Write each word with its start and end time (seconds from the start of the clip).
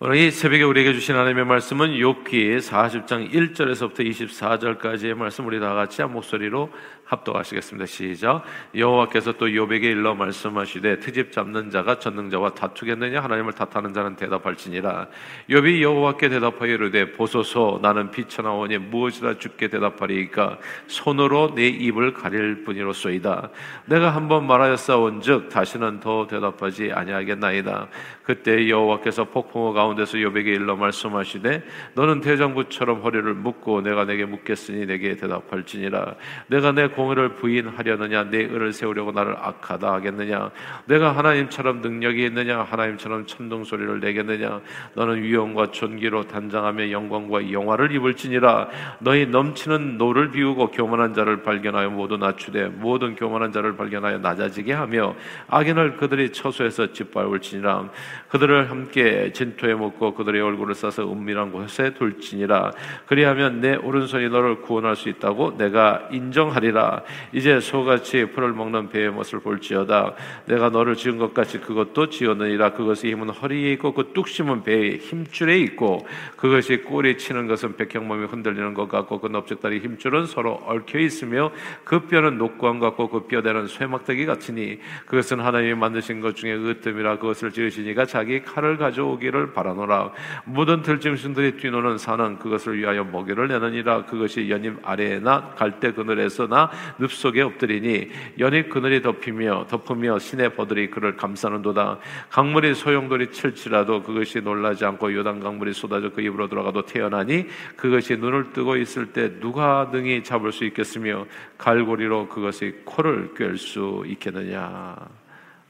오늘 0.00 0.16
이 0.16 0.32
새벽에 0.32 0.64
우리에게 0.64 0.92
주신 0.92 1.14
하나님의 1.14 1.44
말씀은 1.44 1.90
욥기 1.90 2.58
40장 2.58 3.30
1절에서부터 3.30 4.00
24절까지의 4.00 5.14
말씀 5.14 5.46
우리 5.46 5.60
다 5.60 5.72
같이 5.72 6.02
한 6.02 6.12
목소리로 6.12 6.68
합독하시겠습니다. 7.04 7.86
시작. 7.86 8.42
여호와께서 8.74 9.32
또 9.32 9.46
욥에게 9.46 9.84
일러 9.84 10.16
말씀하시되 10.16 10.98
트집 10.98 11.30
잡는 11.30 11.70
자가 11.70 12.00
전능자와 12.00 12.54
다투겠느냐 12.54 13.22
하나님을 13.22 13.52
탓하는 13.52 13.92
자는 13.92 14.16
대답할지니라. 14.16 15.06
욥이 15.50 15.80
여호와께 15.82 16.28
대답하여 16.28 16.72
이르되 16.72 17.12
보소서 17.12 17.78
나는 17.80 18.10
비천하오니 18.10 18.78
무엇이라 18.78 19.38
죽게 19.38 19.68
대답하리이까 19.68 20.58
손으로 20.88 21.54
내 21.54 21.68
입을 21.68 22.14
가릴 22.14 22.64
뿐이로소이다. 22.64 23.50
내가 23.86 24.10
한번 24.10 24.46
말하였사온즉 24.48 25.50
다시는 25.50 26.00
더 26.00 26.26
대답하지 26.26 26.90
아니하겠나이다. 26.92 27.88
그때 28.24 28.70
여호와께서 28.70 29.24
폭풍우 29.24 29.74
가운데서 29.74 30.16
욥에게 30.16 30.46
일러 30.46 30.76
말씀하시되 30.76 31.62
너는 31.94 32.22
대장부처럼 32.22 33.02
허리를 33.02 33.34
묶고 33.34 33.82
내가 33.82 34.06
네게 34.06 34.24
묻겠으니 34.24 34.86
내게 34.86 35.14
대답할지니라. 35.16 36.14
네가 36.46 36.72
내 36.72 36.88
공의를 36.88 37.34
부인하려느냐? 37.34 38.30
네 38.30 38.38
의를 38.38 38.72
세우려고 38.72 39.12
나를 39.12 39.36
악하다 39.36 39.92
하겠느냐? 39.92 40.50
네가 40.86 41.14
하나님처럼 41.14 41.82
능력이 41.82 42.24
있느냐? 42.24 42.62
하나님처럼 42.62 43.26
천둥 43.26 43.64
소리를 43.64 44.00
내겠느냐? 44.00 44.62
너는 44.94 45.22
위엄과 45.22 45.70
존귀로 45.72 46.26
단장하며 46.26 46.90
영광과 46.90 47.52
영화를 47.52 47.92
입을지니라. 47.92 48.68
너의 49.00 49.26
넘치는 49.26 49.98
노를 49.98 50.30
비우고 50.30 50.70
교만한 50.70 51.12
자를 51.12 51.42
발견하여 51.42 51.90
모두 51.90 52.16
낮추되 52.16 52.68
모든 52.68 53.16
교만한 53.16 53.52
자를 53.52 53.76
발견하여 53.76 54.18
낮아지게 54.18 54.72
하며 54.72 55.14
악인을 55.48 55.98
그들이 55.98 56.32
처소에서 56.32 56.92
짓밟을지니라 56.92 57.90
그들을 58.28 58.70
함께 58.70 59.32
진토에 59.32 59.74
묻고 59.74 60.14
그들의 60.14 60.40
얼굴을 60.40 60.74
싸서 60.74 61.10
은밀한 61.10 61.52
곳에 61.52 61.94
둘지니라. 61.94 62.72
그리하면 63.06 63.60
내 63.60 63.76
오른손이 63.76 64.28
너를 64.28 64.62
구원할 64.62 64.96
수 64.96 65.08
있다고 65.08 65.56
내가 65.56 66.08
인정하리라. 66.10 67.02
이제 67.32 67.60
소같이 67.60 68.26
풀을 68.26 68.52
먹는 68.52 68.88
배의 68.90 69.10
모습을 69.10 69.40
볼지어다. 69.40 70.14
내가 70.46 70.70
너를 70.70 70.94
지은 70.94 71.18
것 71.18 71.34
같이 71.34 71.60
그것도 71.60 72.10
지었느니라. 72.10 72.72
그것의 72.72 73.12
힘은 73.12 73.30
허리에 73.30 73.72
있고 73.72 73.94
그 73.94 74.12
뚝심은 74.12 74.64
배의 74.64 74.98
힘줄에 74.98 75.58
있고 75.60 76.06
그것이 76.36 76.78
꼬리 76.78 77.16
치는 77.18 77.46
것은 77.46 77.76
백형몸이 77.76 78.26
흔들리는 78.26 78.74
것 78.74 78.88
같고 78.88 79.20
그 79.20 79.28
넓적다리 79.28 79.80
힘줄은 79.80 80.26
서로 80.26 80.60
얽혀 80.64 80.98
있으며 80.98 81.50
그 81.84 82.06
뼈는 82.06 82.38
녹광 82.38 82.78
같고 82.78 83.08
그 83.08 83.26
뼈대는 83.26 83.66
쇠막대기 83.66 84.26
같으니 84.26 84.78
그것은 85.06 85.40
하나님이 85.40 85.74
만드신 85.74 86.20
것 86.20 86.36
중에 86.36 86.54
으뜸이라 86.54 87.18
그것을 87.18 87.52
지으시니가 87.52 88.03
자기 88.06 88.42
칼을 88.42 88.76
가져오기를 88.76 89.52
바라노라. 89.52 90.12
모든 90.44 90.82
들짐승들이 90.82 91.56
뛰노는 91.56 91.98
산은 91.98 92.38
그것을 92.38 92.78
위하여 92.78 93.04
먹이를 93.04 93.48
내느니라. 93.48 94.04
그것이 94.04 94.48
연잎 94.50 94.78
아래에나 94.82 95.54
갈대 95.56 95.92
그늘에서나 95.92 96.70
늪 96.98 97.10
속에 97.10 97.42
엎드리니 97.42 98.10
연이 98.38 98.68
그늘이 98.68 99.02
덮이며 99.02 99.66
덮으며 99.68 100.18
신의 100.18 100.54
버들이 100.54 100.90
그를 100.90 101.16
감싸는도다. 101.16 101.98
강물이 102.30 102.74
소용돌이 102.74 103.32
칠지라도 103.32 104.02
그것이 104.02 104.40
놀라지 104.40 104.84
않고 104.84 105.14
요단 105.14 105.40
강물이 105.40 105.72
쏟아져 105.72 106.10
그 106.10 106.20
입으로 106.20 106.48
들어가도 106.48 106.84
태어나니 106.86 107.46
그것이 107.76 108.16
눈을 108.16 108.52
뜨고 108.52 108.76
있을 108.76 109.12
때 109.12 109.40
누가 109.40 109.88
능히 109.90 110.22
잡을 110.22 110.52
수 110.52 110.64
있겠으며 110.64 111.26
갈고리로 111.58 112.28
그것이 112.28 112.82
코를 112.84 113.34
꿰 113.34 113.54
수 113.56 114.04
있겠느냐. 114.06 114.96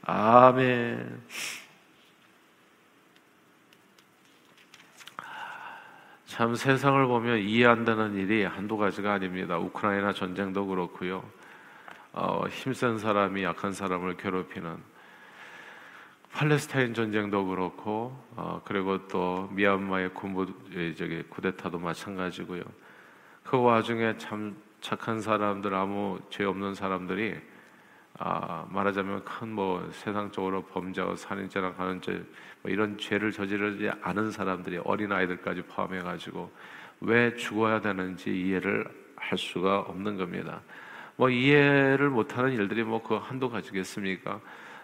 아멘. 0.03 1.21
참 6.35 6.53
세상을 6.53 7.07
보면 7.07 7.39
이해 7.39 7.65
안 7.65 7.85
되는 7.85 8.13
일이 8.13 8.43
한두 8.43 8.75
가지가 8.75 9.13
아닙니다. 9.13 9.57
우크라이나 9.57 10.11
전쟁도 10.11 10.65
그렇고요. 10.65 11.23
어, 12.11 12.43
힘센 12.49 12.97
사람이 12.97 13.41
약한 13.41 13.71
사람을 13.71 14.17
괴롭히는 14.17 14.75
팔레스타인 16.33 16.93
전쟁도 16.93 17.45
그렇고 17.45 18.21
어, 18.35 18.61
그리고 18.65 19.07
또 19.07 19.47
미얀마의 19.53 20.13
군부 20.13 20.45
저기 20.97 21.23
쿠데타도 21.23 21.79
마찬가지고요. 21.79 22.63
그 23.45 23.57
와중에 23.57 24.17
참 24.17 24.57
착한 24.81 25.21
사람들 25.21 25.73
아무 25.73 26.19
죄 26.29 26.43
없는 26.43 26.75
사람들이 26.75 27.33
아, 28.17 28.65
말하자면 28.69 29.23
큰 29.25 29.49
뭐 29.49 29.89
세상적으로 29.91 30.63
범죄와 30.65 31.15
살인죄나 31.15 31.73
가는죄 31.73 32.23
뭐 32.61 32.71
이런 32.71 32.97
죄를 32.97 33.31
저지르지 33.31 33.89
않은 34.01 34.31
사람들이 34.31 34.79
어린 34.83 35.11
아이들까지 35.11 35.63
포함해 35.63 36.01
가지고 36.01 36.51
왜 37.01 37.35
죽어야 37.35 37.81
되는지 37.81 38.31
이해를 38.41 38.85
할 39.17 39.37
수가 39.37 39.79
없는 39.81 40.17
겁니다. 40.17 40.61
뭐 41.17 41.29
이해를 41.29 42.09
못하는 42.09 42.51
일들이 42.53 42.83
뭐 42.83 43.01
그 43.03 43.15
한두 43.15 43.49
가지겠습니까? 43.49 44.39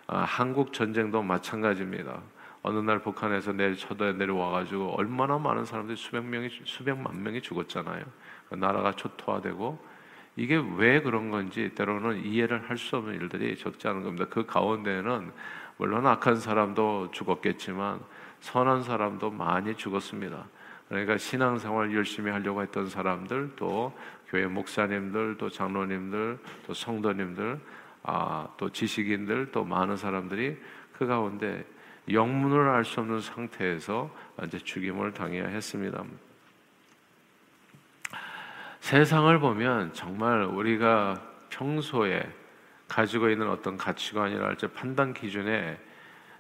아, 0.08 0.20
한국 0.24 0.74
전쟁도 0.74 1.22
마찬가지입니다. 1.24 2.22
어느 2.64 2.78
날 2.80 3.00
북한에서 3.00 3.54
내일 3.54 3.76
쳐도에 3.76 4.14
내려와 4.14 4.52
가지고 4.52 4.94
얼마나 4.98 5.38
많은 5.38 5.66
사람들이 5.66 5.98
수백 5.98 6.24
명이 6.24 6.50
수백만 6.66 7.24
명이 7.24 7.42
죽었잖아요. 7.42 8.04
그 8.50 8.56
나라가 8.56 8.92
초토화되고 8.92 9.91
이게 10.36 10.62
왜 10.78 11.02
그런 11.02 11.30
건지 11.30 11.72
때로는 11.76 12.26
이해를 12.26 12.70
할 12.70 12.78
수 12.78 12.98
없는 12.98 13.16
일들이 13.16 13.56
적지 13.58 13.88
않은 13.88 14.04
겁니다. 14.04 14.26
그 14.30 14.46
가운데는 14.46 15.32
물론 15.78 16.08
악한 16.08 16.38
사람도 16.38 17.12
죽었겠지만 17.12 18.00
선한 18.40 18.84
사람도 18.84 19.32
많이 19.32 19.76
죽었습니다. 19.76 20.46
그러니까 20.90 21.18
신앙생활 21.18 21.94
열심히 21.94 22.32
하려고 22.32 22.62
했던 22.62 22.90
사람들, 22.90 23.52
또 23.56 23.98
교회 24.28 24.46
목사님들, 24.46 25.38
또 25.38 25.50
장로님들, 25.50 26.40
또 26.68 26.74
성도님들, 26.74 27.60
아, 28.04 28.48
또 28.58 28.70
지식인들, 28.70 29.52
또 29.52 29.64
많은 29.64 29.96
사람들이 29.96 30.58
그 30.94 31.06
가운데 31.06 31.66
영문을 32.10 32.68
알 32.70 32.84
수 32.84 33.00
없는 33.00 33.22
상태에서 33.22 34.10
이제 34.46 34.58
죽임을 34.58 35.14
당해야 35.14 35.46
했습니다. 35.48 36.04
세상을 38.82 39.40
보면 39.40 39.94
정말 39.94 40.44
우리가 40.44 41.22
평소에 41.50 42.28
가지고 42.88 43.30
있는 43.30 43.48
어떤 43.50 43.78
가치관이라 43.78 44.46
할지 44.46 44.68
판단 44.68 45.14
기준에 45.14 45.80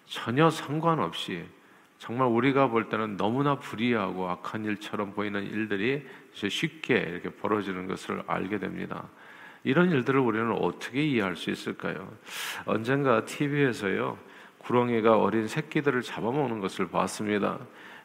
전혀 0.05 0.49
상관없이 0.49 1.45
정말 1.99 2.27
우리가 2.27 2.67
볼 2.67 2.89
때는 2.89 3.15
너무나 3.15 3.55
불이하고 3.59 4.27
악한 4.27 4.65
일처럼 4.65 5.13
보이는 5.13 5.43
일들이 5.43 6.05
쉽게 6.33 6.95
이렇게 6.95 7.29
벌어지는 7.29 7.87
것을 7.87 8.23
알게 8.25 8.57
됩니다. 8.57 9.07
이런 9.63 9.91
일들을 9.91 10.19
우리는 10.19 10.51
어떻게 10.51 11.05
이해할 11.05 11.35
수 11.35 11.51
있을까요? 11.51 12.11
언젠가 12.65 13.23
TV에서요, 13.23 14.17
구렁이가 14.57 15.19
어린 15.19 15.47
새끼들을 15.47 16.01
잡아먹는 16.01 16.59
것을 16.59 16.89
봤습니다. 16.89 17.59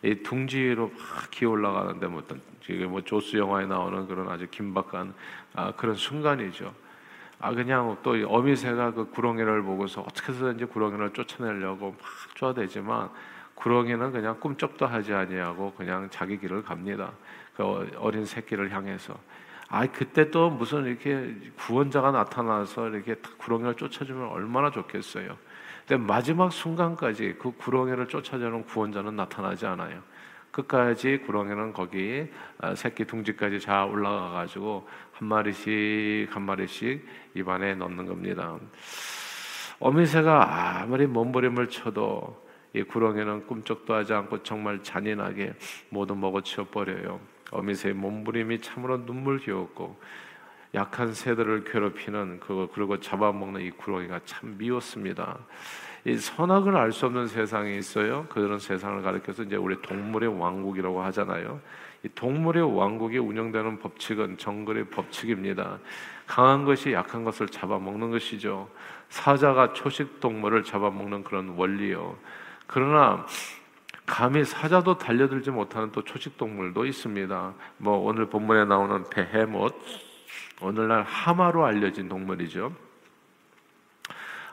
이 0.06 0.22
둥지로 0.22 0.92
막 0.96 1.30
기어 1.30 1.50
올라가는데 1.50 2.06
뭐 2.06 2.22
어떤 2.24 2.40
뭐 2.88 3.00
조스 3.02 3.36
영화에 3.36 3.66
나오는 3.66 4.06
그런 4.06 4.28
아주 4.28 4.46
긴박한 4.48 5.12
아, 5.54 5.72
그런 5.72 5.96
순간이죠. 5.96 6.72
아 7.40 7.52
그냥 7.52 7.96
또 8.02 8.12
어미새가 8.26 8.92
그 8.92 9.10
구렁이를 9.10 9.62
보고서 9.62 10.02
어떻게 10.02 10.32
해서든지 10.32 10.66
구렁이를 10.66 11.12
쫓아내려고 11.12 11.90
막 11.90 11.98
쪼아대지만 12.34 13.10
구렁이는 13.56 14.12
그냥 14.12 14.38
꿈쩍도 14.38 14.86
하지 14.86 15.12
아니하고 15.12 15.72
그냥 15.76 16.08
자기 16.10 16.38
길을 16.38 16.62
갑니다. 16.62 17.10
그 17.56 17.90
어린 17.98 18.24
새끼를 18.24 18.72
향해서. 18.72 19.18
아 19.68 19.84
그때 19.86 20.30
또 20.30 20.50
무슨 20.50 20.84
이렇게 20.86 21.34
구원자가 21.56 22.12
나타나서 22.12 22.90
이렇게 22.90 23.16
구렁이를 23.38 23.74
쫓아주면 23.74 24.28
얼마나 24.28 24.70
좋겠어요. 24.70 25.36
근데 25.86 26.04
마지막 26.04 26.52
순간까지 26.52 27.36
그 27.38 27.52
구렁이를 27.52 28.08
쫓아주는 28.08 28.64
구원자는 28.64 29.14
나타나지 29.14 29.66
않아요. 29.66 30.02
끝까지 30.50 31.18
구렁이는 31.18 31.72
거기 31.72 32.28
아, 32.58 32.74
새끼 32.74 33.04
둥지까지 33.04 33.60
잘 33.60 33.88
올라가 33.88 34.30
가지고 34.30 34.88
한 35.12 35.28
마리씩 35.28 36.34
한 36.34 36.42
마리씩 36.42 37.06
입안에 37.34 37.76
넣는 37.76 38.06
겁니다. 38.06 38.58
어미새가 39.78 40.80
아무리 40.80 41.06
몸부림을 41.06 41.68
쳐도 41.68 42.44
이 42.72 42.82
구렁이는 42.82 43.46
꿈쩍도 43.46 43.94
하지 43.94 44.12
않고 44.12 44.42
정말 44.42 44.82
잔인하게 44.82 45.54
모두 45.90 46.16
먹어치워 46.16 46.66
버려요. 46.66 47.20
어미새의 47.52 47.94
몸부림이 47.94 48.60
참으로 48.60 48.96
눈물겨웠고 48.98 49.96
약한 50.74 51.14
새들을 51.14 51.64
괴롭히는 51.64 52.40
그거 52.40 52.68
그리고 52.72 53.00
잡아먹는 53.00 53.62
이 53.62 53.70
구렁이가 53.70 54.20
참 54.24 54.56
미웠습니다. 54.58 55.38
이 56.06 56.16
선악을 56.16 56.76
알 56.76 56.92
수 56.92 57.06
없는 57.06 57.26
세상이 57.26 57.76
있어요. 57.78 58.26
그런 58.28 58.60
세상을 58.60 59.02
가리켜서 59.02 59.42
이제 59.42 59.56
우리 59.56 59.82
동물의 59.82 60.38
왕국이라고 60.38 61.02
하잖아요. 61.02 61.60
이 62.04 62.08
동물의 62.14 62.76
왕국이 62.76 63.18
운영되는 63.18 63.80
법칙은 63.80 64.38
정글의 64.38 64.84
법칙입니다. 64.84 65.80
강한 66.28 66.64
것이 66.64 66.92
약한 66.92 67.24
것을 67.24 67.48
잡아먹는 67.48 68.12
것이죠. 68.12 68.68
사자가 69.08 69.72
초식 69.72 70.20
동물을 70.20 70.62
잡아먹는 70.62 71.24
그런 71.24 71.48
원리요. 71.48 72.16
그러나 72.68 73.26
감히 74.06 74.44
사자도 74.44 74.98
달려들지 74.98 75.50
못하는 75.50 75.90
또 75.90 76.04
초식 76.04 76.38
동물도 76.38 76.86
있습니다. 76.86 77.54
뭐 77.78 77.98
오늘 77.98 78.26
본문에 78.26 78.66
나오는 78.66 79.02
베헤못 79.10 79.74
오늘날 80.60 81.02
하마로 81.02 81.64
알려진 81.64 82.08
동물이죠. 82.08 82.85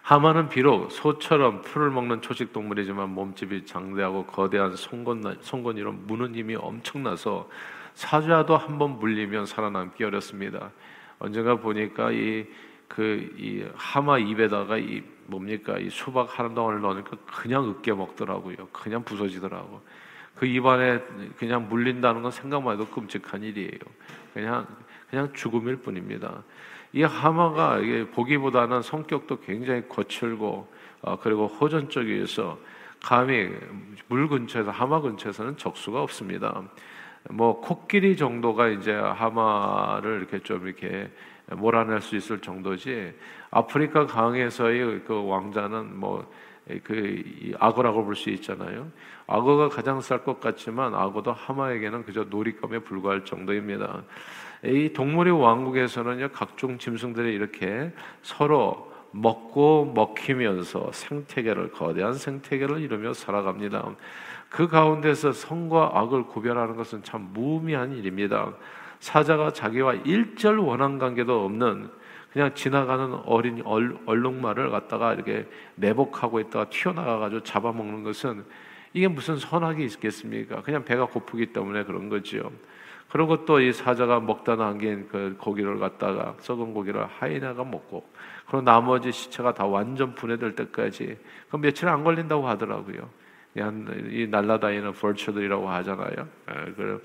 하마는 0.04 0.50
비록 0.50 0.92
소처럼 0.92 1.62
풀을 1.62 1.90
먹는 1.90 2.22
초식 2.22 2.52
동물이지만 2.52 3.10
몸집이 3.10 3.66
장대하고 3.66 4.26
거대한 4.26 4.76
송곳, 4.76 5.18
송곳니로 5.42 5.94
무는 5.94 6.36
힘이 6.36 6.56
엄청나서 6.56 7.50
사자도 7.94 8.58
한 8.58 8.78
번 8.78 9.00
물리면 9.00 9.46
살아남기 9.46 10.04
어렵습니다. 10.04 10.72
언젠가 11.20 11.56
보니까 11.56 12.12
이 12.12 12.46
그이 12.90 13.62
그, 13.62 13.72
하마 13.76 14.18
입에다가 14.20 14.78
이 14.78 15.02
뭡니까 15.26 15.78
이 15.80 15.90
수박 15.90 16.38
한 16.38 16.54
덩어리를 16.54 16.82
넣으니까 16.82 17.12
그냥 17.26 17.70
으깨 17.70 17.94
먹더라고요. 17.94 18.56
그냥 18.74 19.04
부서지더라고. 19.06 19.82
그 20.36 20.46
입안에 20.46 21.00
그냥 21.38 21.70
물린다는 21.70 22.24
건 22.24 22.32
생각만 22.32 22.74
해도 22.74 22.86
끔찍한 22.88 23.42
일이에요. 23.42 23.80
그냥 24.34 24.68
그냥 25.10 25.32
죽음일 25.34 25.78
뿐입니다. 25.78 26.44
이 26.94 27.04
하마가 27.04 27.80
이게 27.80 28.10
보기보다는 28.10 28.82
성격도 28.84 29.40
굉장히 29.40 29.88
거칠고 29.90 30.68
어, 31.02 31.20
그리고 31.20 31.48
호전적이어서 31.48 32.58
감히 33.02 33.50
물 34.08 34.30
근처에서 34.30 34.72
하마 34.72 35.02
근처에서는 35.02 35.58
적수가 35.58 36.02
없습니다. 36.02 36.62
뭐 37.30 37.60
코끼리 37.60 38.16
정도가 38.16 38.70
이제 38.70 38.94
하마를 38.94 40.20
이렇게 40.20 40.40
좀 40.40 40.68
이렇게 40.68 41.10
몰아낼 41.52 42.02
수 42.02 42.16
있을 42.16 42.40
정도지 42.40 43.14
아프리카 43.52 44.06
강에서의 44.06 45.02
그 45.06 45.28
왕자는 45.28 46.00
뭐 46.00 46.26
그 46.84 47.54
악어라고 47.60 48.06
볼 48.06 48.16
수 48.16 48.30
있잖아요. 48.30 48.90
악어가 49.28 49.70
가장 49.70 50.00
쌀 50.02 50.24
것 50.24 50.40
같지만 50.40 50.96
악어도 50.96 51.34
하마에게는 51.34 52.06
그저 52.06 52.24
놀잇감에 52.24 52.80
불과할 52.80 53.26
정도입니다. 53.26 54.04
이 54.66 54.94
동물의 54.94 55.34
왕국에서는요 55.34 56.30
각종 56.32 56.78
짐승들이 56.78 57.34
이렇게 57.34 57.92
서로 58.22 58.92
먹고 59.12 59.92
먹히면서 59.94 60.92
생태계를 60.92 61.72
거대한 61.72 62.14
생태계를 62.14 62.82
이루며 62.82 63.14
살아갑니다. 63.14 63.96
그 64.50 64.68
가운데서 64.68 65.34
성과 65.34 65.92
악을 65.94 66.28
구별하는 66.28 66.76
것은 66.76 67.04
참 67.04 67.30
무의미한 67.34 67.96
일입니다. 67.96 68.54
사자가 69.00 69.52
자기와 69.52 69.96
일절 69.96 70.58
원한 70.58 70.98
관계도 70.98 71.46
없는 71.46 71.90
그냥 72.32 72.56
지나가는 72.56 73.14
어린 73.26 73.62
얼룩말을 73.66 74.72
갖다가 74.72 75.14
이렇게 75.14 75.48
매복하고 75.76 76.40
있다가 76.40 76.70
튀어나가 76.70 77.20
가지고 77.20 77.44
잡아먹는 77.44 78.04
것은 78.04 78.44
이게 78.94 79.08
무슨 79.08 79.38
선악이 79.38 79.84
있겠습니까? 79.86 80.62
그냥 80.62 80.86
배가 80.86 81.06
고프기 81.06 81.48
때문에 81.48 81.84
그런 81.84 82.10
거지요. 82.10 82.52
그리고 83.14 83.46
또이 83.46 83.74
사자가 83.74 84.20
먹다 84.22 84.56
남긴 84.56 85.08
그 85.08 85.36
고기를 85.40 85.78
갖다가 85.78 86.36
썩은 86.40 86.74
고기를 86.74 87.06
하이나가 87.06 87.64
먹고 87.64 88.04
그리고 88.48 88.64
나머지 88.64 89.12
시체가 89.12 89.54
다 89.54 89.68
완전 89.68 90.16
분해될 90.16 90.56
때까지 90.56 91.20
그 91.48 91.58
며칠 91.58 91.90
안 91.90 92.04
걸린다고 92.04 92.48
하더라고요. 92.48 93.08
이 93.56 94.28
날라다니는 94.32 94.94
벌처들이라고 94.94 95.70
하잖아요. 95.70 96.28
예, 96.50 96.72
그 96.76 97.04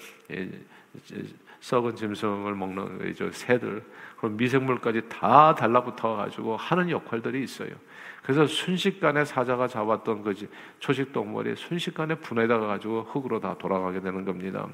썩은 1.61 1.97
짐승을 1.97 2.55
먹는 2.55 3.11
이 3.11 3.33
새들 3.33 3.83
그런 4.17 4.37
미생물까지 4.37 5.03
다 5.09 5.55
달라붙어 5.55 6.17
가지고 6.17 6.57
하는 6.57 6.91
역할들이 6.91 7.43
있어요. 7.43 7.71
그래서 8.23 8.47
순식간에 8.47 9.25
사자가 9.25 9.69
잡았던 9.69 10.23
그 10.23 10.35
초식 10.81 11.13
동물이 11.13 11.57
순식간에 11.57 12.17
분해다 12.17 12.59
가지고 12.59 13.03
흙으로 13.11 13.41
다 13.41 13.57
돌아가게 13.59 14.01
되는 14.01 14.25
겁니다. 14.25 14.69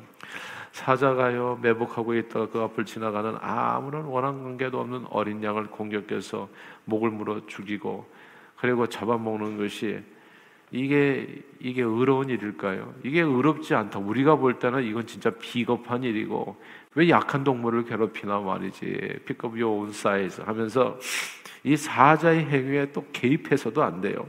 사자가요 0.72 1.60
매복하고 1.62 2.14
있다가 2.14 2.48
그 2.48 2.60
앞을 2.60 2.84
지나가는 2.84 3.37
아무런 3.40 4.06
원한 4.06 4.42
관계도 4.42 4.80
없는 4.80 5.06
어린 5.10 5.42
양을 5.42 5.69
공격해서 5.69 6.48
목을 6.84 7.10
물어 7.10 7.46
죽이고 7.46 8.10
그리고 8.56 8.88
잡아먹는 8.88 9.56
것이 9.56 10.02
이게 10.75 11.29
이게 11.61 11.82
의로운 11.82 12.29
일일까요? 12.29 12.94
이게 13.05 13.21
의롭지 13.21 13.76
않다. 13.76 14.00
우리가 14.00 14.35
볼 14.35 14.59
때는 14.59 14.82
이건 14.82 15.06
진짜 15.06 15.31
비겁한 15.31 16.03
일이고 16.03 16.56
왜 16.97 17.09
약한 17.11 17.44
동물을 17.44 17.85
괴롭히나 17.85 18.41
말이지. 18.41 19.21
Your 19.44 19.65
own 19.67 19.91
size 19.91 20.44
하면서 20.44 20.99
이 21.62 21.76
사자의 21.76 22.47
행위에 22.47 22.91
또 22.91 23.06
개입해서도 23.12 23.85
안 23.85 24.00
돼요. 24.00 24.26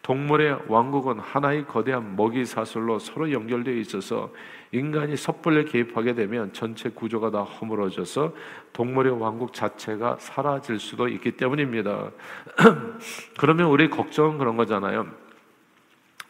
동물의 0.00 0.60
왕국은 0.68 1.18
하나의 1.18 1.66
거대한 1.66 2.16
먹이 2.16 2.46
사슬로 2.46 2.98
서로 2.98 3.30
연결되어 3.30 3.74
있어서 3.74 4.32
인간이 4.72 5.18
섣불리 5.18 5.66
개입하게 5.66 6.14
되면 6.14 6.52
전체 6.54 6.88
구조가 6.88 7.30
다 7.30 7.42
허물어져서 7.42 8.32
동물의 8.72 9.20
왕국 9.20 9.52
자체가 9.52 10.16
사라질 10.18 10.78
수도 10.78 11.08
있기 11.08 11.32
때문입니다. 11.32 12.10
그러면 13.38 13.66
우리 13.66 13.90
걱정은 13.90 14.38
그런 14.38 14.56
거잖아요. 14.56 15.23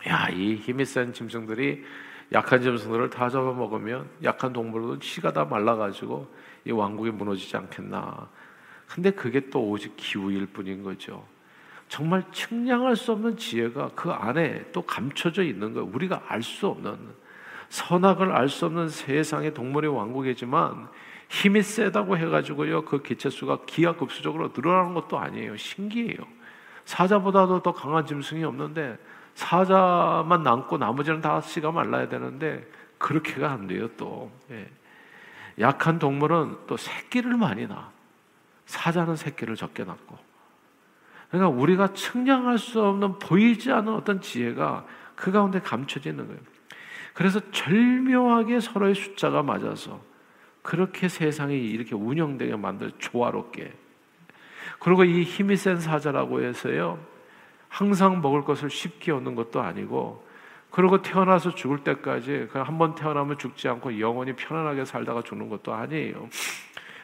야, 0.08 0.28
이 0.28 0.56
힘이 0.56 0.84
센 0.84 1.12
짐승들이 1.12 1.84
약한 2.32 2.60
짐승들을 2.60 3.10
다 3.10 3.28
잡아먹으면 3.28 4.08
약한 4.22 4.52
동물도 4.52 4.98
치가 4.98 5.32
다 5.32 5.44
말라가지고 5.44 6.28
이 6.66 6.72
왕국이 6.72 7.10
무너지지 7.10 7.56
않겠나. 7.56 8.28
근데 8.86 9.10
그게 9.10 9.48
또 9.50 9.70
오직 9.70 9.94
기우일 9.96 10.46
뿐인 10.46 10.82
거죠. 10.82 11.26
정말 11.88 12.24
측량할 12.32 12.96
수 12.96 13.12
없는 13.12 13.36
지혜가 13.36 13.90
그 13.94 14.10
안에 14.10 14.72
또 14.72 14.82
감춰져 14.82 15.42
있는 15.42 15.74
거예요. 15.74 15.88
우리가 15.92 16.22
알 16.28 16.42
수 16.42 16.66
없는 16.68 16.98
선악을 17.68 18.32
알 18.32 18.48
수 18.48 18.66
없는 18.66 18.88
세상의 18.88 19.54
동물의 19.54 19.94
왕국이지만 19.94 20.88
힘이 21.28 21.62
세다고 21.62 22.16
해가지고요 22.16 22.84
그 22.84 23.02
개체 23.02 23.30
수가 23.30 23.60
기하급수적으로 23.66 24.52
늘어나는 24.54 24.94
것도 24.94 25.18
아니에요. 25.18 25.56
신기해요. 25.56 26.18
사자보다도 26.84 27.62
더 27.62 27.72
강한 27.72 28.06
짐승이 28.06 28.44
없는데 28.44 28.98
사자만 29.34 30.42
남고 30.42 30.78
나머지는 30.78 31.20
다 31.20 31.40
씨가 31.40 31.72
말라야 31.72 32.08
되는데 32.08 32.66
그렇게가 32.98 33.50
안 33.50 33.66
돼요 33.66 33.88
또. 33.96 34.30
예. 34.50 34.68
약한 35.60 35.98
동물은 35.98 36.56
또 36.66 36.76
새끼를 36.76 37.36
많이 37.36 37.66
낳아. 37.66 37.90
사자는 38.66 39.16
새끼를 39.16 39.56
적게 39.56 39.84
낳고. 39.84 40.18
그러니까 41.30 41.48
우리가 41.48 41.92
측량할 41.94 42.58
수 42.58 42.82
없는 42.82 43.18
보이지 43.18 43.72
않는 43.72 43.92
어떤 43.92 44.20
지혜가 44.20 44.84
그 45.14 45.32
가운데 45.32 45.60
감춰져 45.60 46.10
있는 46.10 46.26
거예요. 46.26 46.40
그래서 47.12 47.40
절묘하게 47.50 48.60
서로의 48.60 48.94
숫자가 48.94 49.42
맞아서 49.42 50.00
그렇게 50.62 51.08
세상이 51.08 51.56
이렇게 51.56 51.94
운영되게 51.94 52.56
만들 52.56 52.92
조화롭게. 52.98 53.72
그리고 54.78 55.04
이 55.04 55.22
힘이 55.22 55.56
센 55.56 55.78
사자라고 55.78 56.42
해서요 56.42 56.98
항상 57.74 58.22
먹을 58.22 58.44
것을 58.44 58.70
쉽게 58.70 59.10
얻는 59.10 59.34
것도 59.34 59.60
아니고 59.60 60.24
그리고 60.70 61.02
태어나서 61.02 61.56
죽을 61.56 61.78
때까지 61.82 62.48
한번 62.52 62.94
태어나면 62.94 63.36
죽지 63.36 63.68
않고 63.68 63.98
영원히 63.98 64.32
편안하게 64.34 64.84
살다가 64.84 65.22
죽는 65.22 65.48
것도 65.48 65.74
아니에요. 65.74 66.28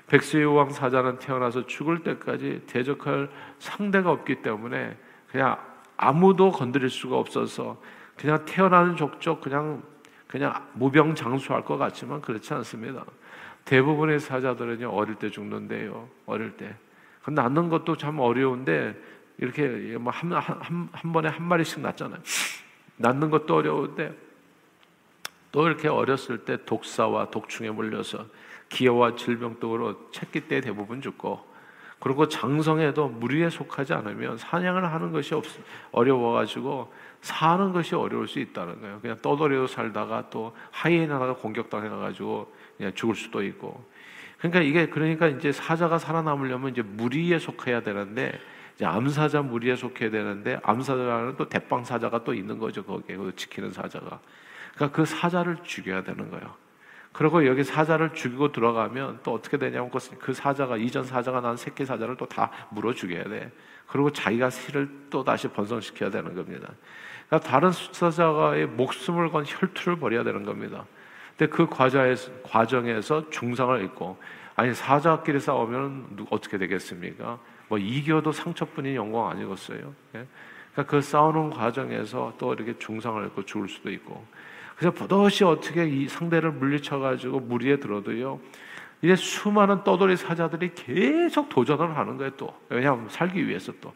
백수의 0.06 0.46
왕 0.46 0.70
사자는 0.70 1.18
태어나서 1.18 1.66
죽을 1.66 2.04
때까지 2.04 2.62
대적할 2.68 3.28
상대가 3.58 4.12
없기 4.12 4.42
때문에 4.42 4.96
그냥 5.28 5.58
아무도 5.96 6.52
건드릴 6.52 6.88
수가 6.88 7.18
없어서 7.18 7.80
그냥 8.16 8.44
태어나는 8.44 8.94
족족 8.94 9.40
그냥 9.40 9.82
그냥 10.28 10.54
무병장수할 10.74 11.64
것 11.64 11.78
같지만 11.78 12.20
그렇지 12.20 12.54
않습니다. 12.54 13.04
대부분의 13.64 14.20
사자들은요 14.20 14.88
어릴 14.90 15.16
때 15.16 15.30
죽는데요 15.30 16.08
어릴 16.26 16.56
때. 16.56 16.76
낳는 17.28 17.68
것도 17.68 17.96
참 17.96 18.20
어려운데 18.20 18.94
이렇게 19.40 19.96
뭐한 19.96 20.32
한, 20.32 20.88
한 20.92 21.12
번에 21.12 21.28
한 21.28 21.42
마리씩 21.42 21.80
낳잖아요. 21.80 22.20
낳는 22.96 23.30
것도 23.30 23.56
어려운데 23.56 24.14
또 25.50 25.66
이렇게 25.66 25.88
어렸을 25.88 26.44
때 26.44 26.58
독사와 26.64 27.30
독충에 27.30 27.70
물려서 27.70 28.26
기여와 28.68 29.16
질병독으로 29.16 30.10
채기 30.12 30.42
때 30.42 30.60
대부분 30.60 31.00
죽고 31.00 31.50
그리고 31.98 32.28
장성에도 32.28 33.08
무리에 33.08 33.50
속하지 33.50 33.94
않으면 33.94 34.38
사냥을 34.38 34.90
하는 34.92 35.10
것이 35.12 35.34
없, 35.34 35.44
어려워가지고 35.92 36.92
사는 37.22 37.72
것이 37.72 37.94
어려울 37.94 38.28
수 38.28 38.40
있다는 38.40 38.80
거예요. 38.80 39.00
그냥 39.00 39.18
떠돌이로 39.20 39.66
살다가 39.66 40.28
또 40.30 40.54
하이에나가 40.70 41.34
공격당해가지고 41.34 42.52
그냥 42.76 42.94
죽을 42.94 43.14
수도 43.14 43.42
있고. 43.42 43.84
그러니까 44.38 44.60
이게 44.60 44.88
그러니까 44.88 45.26
이제 45.28 45.52
사자가 45.52 45.98
살아남으려면 45.98 46.70
이제 46.70 46.80
무리에 46.80 47.38
속해야 47.38 47.82
되는데 47.82 48.38
이제 48.80 48.86
암사자 48.86 49.42
무리에 49.42 49.76
속해야 49.76 50.10
되는데 50.10 50.58
암사자는 50.62 51.36
또 51.36 51.46
대빵 51.46 51.84
사자가 51.84 52.24
또 52.24 52.32
있는 52.32 52.58
거죠 52.58 52.82
거기에 52.82 53.14
그 53.14 53.36
지키는 53.36 53.72
사자가. 53.72 54.20
그러니까 54.74 54.96
그 54.96 55.04
사자를 55.04 55.58
죽여야 55.62 56.02
되는 56.02 56.30
거예요. 56.30 56.54
그리고 57.12 57.46
여기 57.46 57.62
사자를 57.62 58.14
죽이고 58.14 58.52
들어가면 58.52 59.20
또 59.22 59.34
어떻게 59.34 59.58
되냐면 59.58 59.90
그, 59.90 59.98
그 60.18 60.32
사자가 60.32 60.78
이전 60.78 61.04
사자가 61.04 61.42
난 61.42 61.58
새끼 61.58 61.84
사자를 61.84 62.16
또 62.16 62.24
다 62.24 62.50
물어 62.70 62.94
죽여야 62.94 63.24
돼. 63.24 63.52
그리고 63.86 64.10
자기가 64.10 64.48
씨를 64.48 64.88
또 65.10 65.22
다시 65.22 65.46
번성시켜야 65.48 66.08
되는 66.10 66.34
겁니다. 66.34 66.72
그러니까 67.28 67.50
다른 67.50 67.72
수사자가의 67.72 68.66
목숨을 68.66 69.30
건 69.30 69.44
혈투를 69.46 69.98
벌여야 69.98 70.24
되는 70.24 70.42
겁니다. 70.42 70.86
근데 71.36 71.54
그 71.54 71.66
과정에서, 71.66 72.32
과정에서 72.44 73.28
중상을 73.28 73.84
입고 73.84 74.18
아니 74.54 74.72
사자끼리 74.72 75.38
싸우면 75.38 76.28
어떻게 76.30 76.56
되겠습니까? 76.56 77.38
뭐 77.70 77.78
이겨도 77.78 78.32
상처뿐인 78.32 78.96
영광 78.96 79.28
아니겠어요? 79.28 79.94
예? 80.16 80.26
그러니까 80.72 80.90
그 80.90 81.00
싸우는 81.00 81.50
과정에서 81.50 82.34
또 82.36 82.52
이렇게 82.52 82.76
중상을 82.76 83.24
입고 83.26 83.44
죽을 83.44 83.68
수도 83.68 83.92
있고 83.92 84.26
그래서 84.76 84.92
버젓이 84.92 85.44
어떻게 85.44 85.86
이 85.86 86.08
상대를 86.08 86.50
물리쳐가지고 86.50 87.38
무리에 87.40 87.78
들어도요. 87.78 88.40
이제 89.02 89.14
수많은 89.14 89.84
떠돌이 89.84 90.16
사자들이 90.16 90.72
계속 90.74 91.48
도전을 91.48 91.96
하는 91.96 92.16
거예요, 92.16 92.32
또. 92.36 92.52
왜냐하면 92.68 93.08
살기 93.08 93.46
위해서 93.46 93.72
또. 93.80 93.94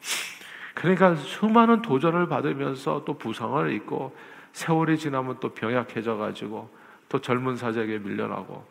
그러니까 0.73 1.17
수많은 1.17 1.83
도전을 1.83 2.29
받으면서 2.29 3.03
또 3.05 3.19
부상을 3.19 3.73
입고 3.73 4.15
세월이 4.53 4.99
지나면 4.99 5.39
또 5.41 5.49
병약해져 5.53 6.17
가지고 6.17 6.71
또 7.09 7.19
젊은 7.19 7.57
사자에게 7.57 7.99
밀려나고 7.99 8.65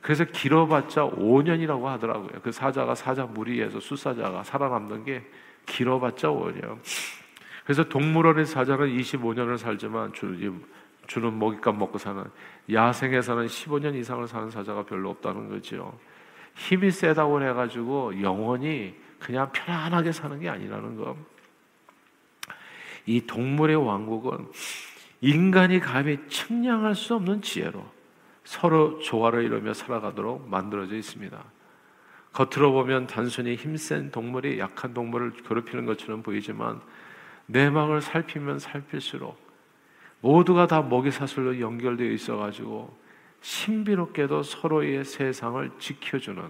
그래서 0.00 0.24
길어봤자 0.24 1.10
5년이라고 1.10 1.84
하더라고요. 1.84 2.40
그 2.42 2.52
사자가 2.52 2.94
사자 2.94 3.24
무리에서 3.24 3.80
수사자가 3.80 4.44
살아남는 4.44 5.04
게 5.04 5.24
길어봤자 5.66 6.28
5년. 6.28 6.78
그래서 7.64 7.84
동물원의 7.84 8.46
사자는 8.46 8.96
25년을 8.96 9.58
살지만 9.58 10.12
주는 11.06 11.38
먹잇감 11.38 11.78
먹고 11.78 11.98
사는 11.98 12.24
야생에서는 12.72 13.46
15년 13.46 13.94
이상을 13.96 14.26
사는 14.26 14.50
사자가 14.50 14.84
별로 14.84 15.10
없다는 15.10 15.50
거죠. 15.50 15.98
힘이 16.54 16.90
세다고 16.90 17.42
해가지고 17.42 18.22
영원히 18.22 18.96
그냥 19.18 19.50
편안하게 19.52 20.12
사는 20.12 20.38
게 20.40 20.48
아니라는 20.48 20.96
거. 20.96 21.16
이 23.04 23.26
동물의 23.26 23.76
왕국은 23.76 24.48
인간이 25.20 25.80
감히 25.80 26.18
측량할 26.28 26.94
수 26.94 27.14
없는 27.16 27.42
지혜로 27.42 27.84
서로 28.48 28.98
조화를 28.98 29.44
이루며 29.44 29.74
살아가도록 29.74 30.48
만들어져 30.48 30.96
있습니다. 30.96 31.38
겉으로 32.32 32.72
보면 32.72 33.06
단순히 33.06 33.56
힘센 33.56 34.10
동물이 34.10 34.58
약한 34.58 34.94
동물을 34.94 35.32
괴롭히는 35.32 35.84
것처럼 35.84 36.22
보이지만 36.22 36.80
내막을 37.44 38.00
살피면 38.00 38.58
살필수록 38.58 39.38
모두가 40.22 40.66
다 40.66 40.80
먹이 40.80 41.10
사슬로 41.10 41.60
연결되어 41.60 42.10
있어 42.12 42.38
가지고 42.38 42.98
신비롭게도 43.42 44.42
서로의 44.42 45.04
세상을 45.04 45.70
지켜주는 45.78 46.42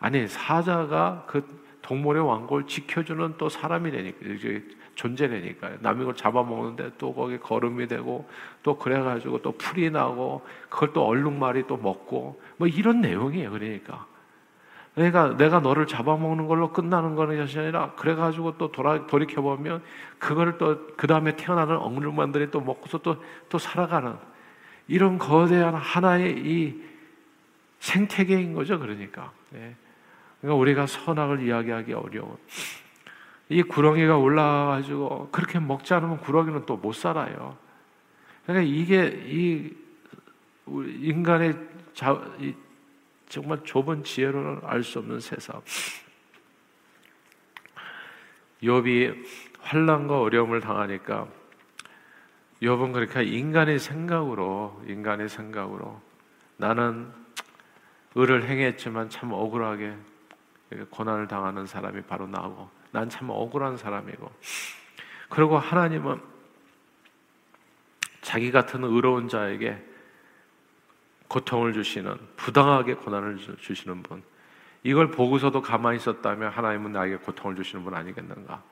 아니 0.00 0.26
사자가 0.26 1.26
그 1.28 1.65
동물의 1.86 2.26
왕국을 2.26 2.66
지켜주는 2.66 3.34
또 3.38 3.48
사람이 3.48 3.92
되니까 3.92 4.18
존재되니까요. 4.96 5.76
남이 5.80 6.04
걸 6.04 6.16
잡아먹는데 6.16 6.92
또 6.98 7.14
거기 7.14 7.38
거름이 7.38 7.86
되고 7.86 8.28
또 8.62 8.76
그래가지고 8.76 9.42
또 9.42 9.52
풀이 9.52 9.90
나고 9.90 10.44
그걸 10.68 10.92
또 10.92 11.06
얼룩말이 11.06 11.66
또 11.68 11.76
먹고 11.76 12.40
뭐 12.56 12.66
이런 12.66 13.00
내용이에요. 13.00 13.50
그러니까. 13.52 14.06
그러니까 14.96 15.36
내가 15.36 15.60
너를 15.60 15.86
잡아먹는 15.86 16.46
걸로 16.46 16.72
끝나는 16.72 17.14
거는 17.14 17.36
것이 17.36 17.58
아니라 17.58 17.92
그래가지고 17.92 18.56
또 18.56 18.72
돌아, 18.72 19.06
돌이켜보면 19.06 19.82
그거를 20.18 20.58
또 20.58 20.88
그 20.96 21.06
다음에 21.06 21.36
태어나는 21.36 21.76
얼룩말들이 21.76 22.50
또 22.50 22.60
먹고서 22.60 22.98
또, 22.98 23.22
또 23.48 23.58
살아가는 23.58 24.14
이런 24.88 25.18
거대한 25.18 25.74
하나의 25.74 26.38
이 26.38 26.82
생태계인 27.78 28.54
거죠. 28.54 28.78
그러니까. 28.80 29.30
네. 29.50 29.76
그러니까 30.46 30.54
우리가 30.60 30.86
선악을 30.86 31.42
이야기하기 31.42 31.92
어려운 31.92 32.36
이 33.48 33.62
구렁이가 33.64 34.16
올라와가지고 34.16 35.30
그렇게 35.32 35.58
먹지 35.58 35.92
않으면 35.92 36.18
구렁이는 36.18 36.66
또 36.66 36.76
못 36.76 36.92
살아요. 36.92 37.58
그러니까 38.44 38.72
이게 38.72 39.06
이 39.26 39.74
인간의 40.68 41.56
자, 41.94 42.20
정말 43.28 43.58
좁은 43.64 44.04
지혜로는 44.04 44.60
알 44.62 44.84
수 44.84 45.00
없는 45.00 45.18
세상. 45.18 45.60
욥이 48.62 49.24
환란과 49.60 50.20
어려움을 50.20 50.60
당하니까 50.60 51.26
욥은 52.62 52.92
그렇게 52.92 53.24
인간의 53.24 53.80
생각으로 53.80 54.80
인간의 54.86 55.28
생각으로 55.28 56.00
나는 56.56 57.12
의를 58.14 58.44
행했지만 58.48 59.10
참 59.10 59.32
억울하게 59.32 59.94
고난을 60.90 61.28
당하는 61.28 61.66
사람이 61.66 62.02
바로 62.02 62.26
나고 62.26 62.68
난 62.90 63.08
참 63.08 63.30
억울한 63.30 63.76
사람이고 63.76 64.30
그리고 65.28 65.58
하나님은 65.58 66.20
자기 68.22 68.50
같은 68.50 68.82
의로운 68.84 69.28
자에게 69.28 69.82
고통을 71.28 71.72
주시는 71.72 72.16
부당하게 72.36 72.94
고난을 72.94 73.38
주시는 73.58 74.02
분 74.02 74.22
이걸 74.82 75.10
보고서도 75.10 75.62
가만히 75.62 75.96
있었다면 75.96 76.50
하나님은 76.50 76.92
나에게 76.92 77.16
고통을 77.16 77.56
주시는 77.56 77.84
분 77.84 77.94
아니겠는가? 77.94 78.62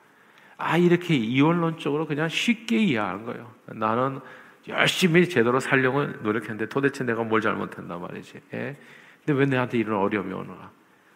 아 0.57 0.77
이렇게 0.77 1.15
이원론적으로 1.15 2.07
그냥 2.07 2.29
쉽게 2.29 2.77
이해하는 2.77 3.25
거예요. 3.25 3.53
나는 3.67 4.21
열심히 4.67 5.27
제대로 5.27 5.59
살려고 5.59 6.03
노력했는데 6.03 6.69
도대체 6.69 7.03
내가 7.03 7.23
뭘 7.23 7.41
잘못했나 7.41 7.97
말이지. 7.97 8.41
예? 8.53 8.77
근데 9.25 9.39
왜 9.39 9.45
내한테 9.45 9.77
이런 9.77 9.99
어려움이 9.99 10.33
오는가? 10.33 10.71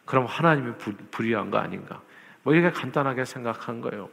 그럼 0.09 0.25
하나님이 0.25 0.73
부, 0.79 0.91
불의한 1.11 1.51
거 1.51 1.59
아닌가? 1.59 2.01
뭐 2.41 2.55
이렇게 2.55 2.71
간단하게 2.71 3.25
생각한 3.25 3.79
거예요. 3.79 4.09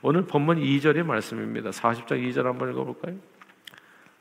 오늘 0.00 0.22
본문 0.22 0.60
2절의 0.60 1.04
말씀입니다. 1.04 1.70
40장 1.70 2.22
2절 2.22 2.44
한번 2.44 2.70
읽어볼까요? 2.70 3.16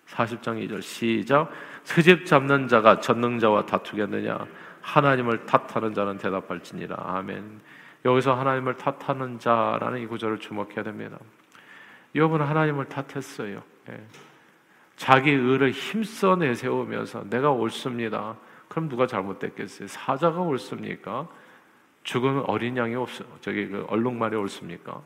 40장 0.08 0.68
2절 0.68 0.82
시작 0.82 1.52
스집 1.84 2.26
잡는 2.26 2.68
자가 2.68 3.00
전능자와 3.00 3.68
다투겠느냐 3.68 4.40
하나님을 4.82 5.46
탓하는 5.46 5.94
자는 5.94 6.18
대답할지니라 6.18 6.96
아멘 6.98 7.62
여기서 8.06 8.34
하나님을 8.34 8.78
탓하는 8.78 9.38
자라는 9.38 10.02
이 10.02 10.08
구절을 10.08 10.40
주목해야 10.40 10.82
됩니다 10.82 11.20
욥은 12.16 12.40
하나님을 12.40 12.86
탓했어요 12.86 13.62
예. 13.92 14.04
자기 14.96 15.30
의를 15.30 15.70
힘써 15.70 16.36
내세우면서 16.36 17.26
내가 17.30 17.52
옳습니다 17.52 18.36
그럼 18.70 18.88
누가 18.88 19.06
잘못됐겠어요? 19.06 19.88
사자가 19.88 20.40
옳습니까? 20.40 21.28
죽은 22.04 22.44
어린 22.46 22.78
양이 22.78 22.96
없어. 22.96 23.26
저기 23.42 23.68
그 23.68 23.86
얼룩말이 23.90 24.36
옳습니까? 24.36 25.02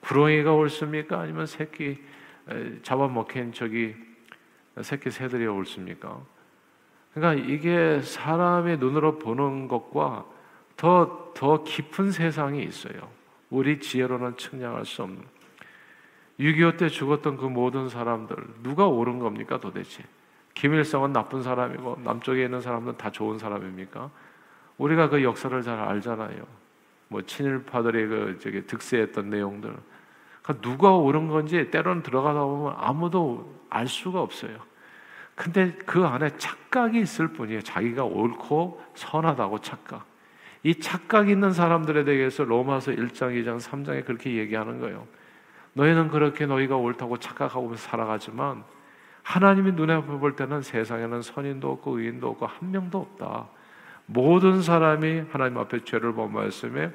구렁이가 0.00 0.52
옳습니까? 0.52 1.18
아니면 1.18 1.46
새끼 1.46 1.98
잡아먹힌 2.82 3.52
저기 3.52 3.96
새끼 4.82 5.10
새들이 5.10 5.46
옳습니까? 5.46 6.20
그러니까 7.14 7.44
이게 7.48 8.00
사람의 8.02 8.78
눈으로 8.78 9.18
보는 9.18 9.68
것과 9.68 10.26
더, 10.76 11.32
더 11.34 11.62
깊은 11.62 12.12
세상이 12.12 12.62
있어요. 12.64 13.08
우리 13.50 13.78
지혜로는 13.78 14.36
측량할 14.36 14.84
수 14.84 15.02
없는. 15.02 15.22
6.25 16.40 16.76
때 16.76 16.88
죽었던 16.88 17.36
그 17.36 17.46
모든 17.46 17.88
사람들, 17.88 18.36
누가 18.62 18.88
옳은 18.88 19.20
겁니까 19.20 19.60
도대체? 19.60 20.02
김일성은 20.54 21.12
나쁜 21.12 21.42
사람이고 21.42 22.00
남쪽에 22.04 22.44
있는 22.44 22.60
사람은 22.60 22.96
다 22.96 23.10
좋은 23.10 23.38
사람입니까? 23.38 24.10
우리가 24.78 25.08
그 25.08 25.22
역사를 25.22 25.60
잘 25.62 25.78
알잖아요. 25.78 26.46
뭐 27.08 27.22
친일파들이 27.22 28.06
그 28.06 28.38
저기 28.40 28.66
득세했던 28.66 29.30
내용들. 29.30 29.74
그러니까 30.42 30.68
누가 30.68 30.96
옳은 30.96 31.28
건지 31.28 31.70
때로는 31.70 32.02
들어가다 32.02 32.40
보면 32.44 32.74
아무도 32.76 33.54
알 33.70 33.86
수가 33.86 34.20
없어요. 34.20 34.58
근데 35.34 35.72
그 35.84 36.04
안에 36.04 36.36
착각이 36.36 37.00
있을 37.00 37.28
뿐이에요. 37.28 37.60
자기가 37.62 38.04
옳고 38.04 38.82
선하다고 38.94 39.60
착각. 39.60 40.06
이 40.62 40.78
착각 40.78 41.28
있는 41.28 41.52
사람들에 41.52 42.04
대해서 42.04 42.44
로마서 42.44 42.92
1장, 42.92 43.32
2장, 43.32 43.60
3장에 43.60 44.04
그렇게 44.04 44.36
얘기하는 44.36 44.80
거예요. 44.80 45.06
너희는 45.74 46.08
그렇게 46.08 46.46
너희가 46.46 46.76
옳다고 46.76 47.18
착각하고 47.18 47.74
살아가지만 47.74 48.64
하나님이 49.24 49.72
눈에 49.72 50.02
볼 50.02 50.36
때는 50.36 50.62
세상에는 50.62 51.22
선인도 51.22 51.72
없고 51.72 51.98
의인도 51.98 52.28
없고 52.30 52.46
한 52.46 52.70
명도 52.70 52.98
없다. 52.98 53.46
모든 54.06 54.62
사람이 54.62 55.24
하나님 55.30 55.58
앞에 55.58 55.82
죄를 55.84 56.14
범하였음에 56.14 56.92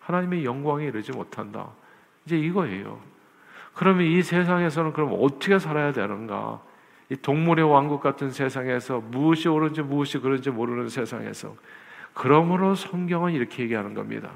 하나님의 0.00 0.44
영광에 0.44 0.86
이르지 0.86 1.12
못한다. 1.12 1.68
이제 2.26 2.36
이거예요. 2.36 3.00
그러면 3.74 4.06
이 4.06 4.22
세상에서는 4.22 4.92
그럼 4.92 5.16
어떻게 5.20 5.58
살아야 5.58 5.92
되는가? 5.92 6.60
이 7.10 7.16
동물의 7.16 7.64
왕국 7.70 8.02
같은 8.02 8.30
세상에서 8.30 9.00
무엇이 9.00 9.48
옳은지 9.48 9.82
무엇이 9.82 10.18
그런지 10.18 10.50
모르는 10.50 10.88
세상에서 10.88 11.54
그러므로 12.12 12.74
성경은 12.74 13.32
이렇게 13.32 13.62
얘기하는 13.62 13.94
겁니다. 13.94 14.32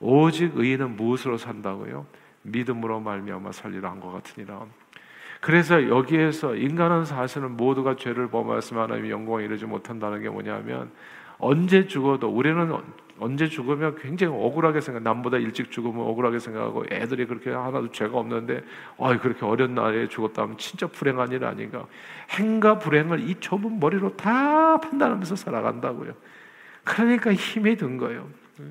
오직 0.00 0.56
의인은 0.56 0.96
무엇으로 0.96 1.36
산다고요? 1.38 2.04
믿음으로 2.42 2.98
말미암아 3.00 3.52
살리라 3.52 3.90
한 3.90 4.00
것 4.00 4.10
같으니라. 4.10 4.66
그래서 5.40 5.88
여기에서 5.88 6.54
인간은 6.54 7.06
사실은 7.06 7.56
모두가 7.56 7.96
죄를 7.96 8.28
범하였으면 8.28 8.82
하나님의 8.84 9.10
영광에 9.10 9.44
이르지 9.44 9.64
못한다는 9.64 10.20
게 10.22 10.28
뭐냐면 10.28 10.90
언제 11.38 11.86
죽어도 11.86 12.28
우리는 12.28 12.70
언제 13.18 13.48
죽으면 13.48 13.96
굉장히 13.96 14.34
억울하게 14.34 14.80
생각. 14.80 15.02
남보다 15.02 15.38
일찍 15.38 15.70
죽으면 15.70 16.06
억울하게 16.06 16.38
생각하고 16.38 16.84
애들이 16.90 17.26
그렇게 17.26 17.50
하나도 17.50 17.90
죄가 17.92 18.18
없는데 18.18 18.62
아 18.98 19.18
그렇게 19.18 19.44
어린 19.44 19.74
나이에 19.74 20.08
죽었다면 20.08 20.58
진짜 20.58 20.86
불행한 20.86 21.32
일 21.32 21.44
아닌가. 21.44 21.86
행과 22.30 22.78
불행을 22.78 23.20
이 23.28 23.34
좁은 23.40 23.80
머리로 23.80 24.16
다 24.16 24.78
판단하면서 24.78 25.36
살아간다고요. 25.36 26.12
그러니까 26.84 27.32
힘이 27.32 27.76
든 27.76 27.98
거예요. 27.98 28.26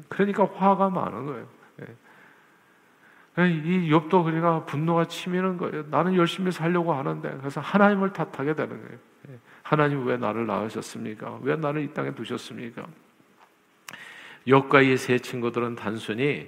그러니까 0.08 0.48
화가 0.52 0.90
많은 0.90 1.26
거예요. 1.26 1.46
예. 3.46 3.50
이 3.50 3.92
욥도 3.92 4.24
그러니까 4.24 4.66
분노가 4.66 5.06
치미는 5.06 5.58
거예요. 5.58 5.84
나는 5.90 6.16
열심히 6.16 6.52
살려고 6.52 6.94
하는데 6.94 7.38
그래서 7.40 7.62
하나님을 7.62 8.14
탓하게 8.14 8.56
되는 8.56 8.82
거예요. 8.82 8.98
예. 9.30 9.40
하나님 9.64 10.06
왜 10.06 10.18
나를 10.18 10.46
낳으셨습니까? 10.48 11.40
왜 11.42 11.56
나를 11.56 11.84
이 11.84 11.94
땅에 11.94 12.14
두셨습니까? 12.14 12.86
욥과 14.48 14.86
이 14.86 14.98
세 14.98 15.20
친구들은 15.20 15.76
단순히 15.76 16.48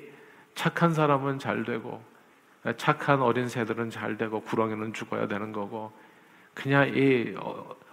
착한 0.56 0.94
사람은 0.94 1.40
잘 1.40 1.64
되고 1.64 2.04
착한 2.78 3.22
어린 3.22 3.48
새들은 3.48 3.90
잘 3.90 4.18
되고 4.18 4.42
구렁이는 4.42 4.94
죽어야 4.94 5.28
되는 5.28 5.52
거고 5.52 5.92
그냥 6.54 6.90
이 6.96 7.34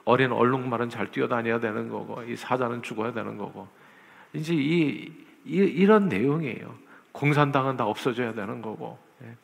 어린 0.04 0.32
얼룩말은 0.32 0.88
잘 0.88 1.10
뛰어다녀야 1.10 1.60
되는 1.60 1.88
거고 1.88 2.22
이 2.22 2.36
사자는 2.36 2.82
죽어야 2.82 3.12
되는 3.12 3.36
거고 3.36 3.68
이제 4.32 4.54
이, 4.54 5.12
이 5.44 5.56
이런 5.56 6.08
내용이에요. 6.08 6.74
공산당은 7.12 7.76
다 7.76 7.86
없어져야 7.86 8.34
되는 8.34 8.62
거고. 8.62 8.98
예. 9.22 9.34